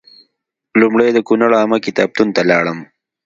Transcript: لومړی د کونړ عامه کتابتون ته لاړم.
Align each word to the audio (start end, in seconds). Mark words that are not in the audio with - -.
لومړی 0.79 1.09
د 1.13 1.19
کونړ 1.27 1.51
عامه 1.59 1.77
کتابتون 1.85 2.27
ته 2.35 2.41
لاړم. 2.49 2.79